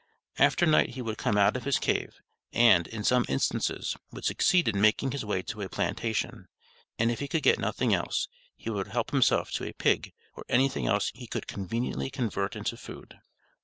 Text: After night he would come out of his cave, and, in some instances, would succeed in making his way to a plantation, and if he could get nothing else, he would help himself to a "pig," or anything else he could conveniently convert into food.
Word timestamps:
After 0.39 0.65
night 0.65 0.95
he 0.95 1.01
would 1.03 1.19
come 1.19 1.37
out 1.37 1.55
of 1.55 1.63
his 1.63 1.77
cave, 1.77 2.21
and, 2.51 2.87
in 2.87 3.03
some 3.03 3.23
instances, 3.29 3.95
would 4.11 4.25
succeed 4.25 4.67
in 4.67 4.81
making 4.81 5.11
his 5.11 5.23
way 5.23 5.43
to 5.43 5.61
a 5.61 5.69
plantation, 5.69 6.47
and 6.97 7.11
if 7.11 7.19
he 7.19 7.27
could 7.27 7.43
get 7.43 7.59
nothing 7.59 7.93
else, 7.93 8.27
he 8.57 8.71
would 8.71 8.87
help 8.87 9.11
himself 9.11 9.51
to 9.51 9.63
a 9.63 9.73
"pig," 9.73 10.11
or 10.33 10.43
anything 10.49 10.87
else 10.87 11.11
he 11.13 11.27
could 11.27 11.45
conveniently 11.45 12.09
convert 12.09 12.55
into 12.55 12.77
food. 12.77 13.19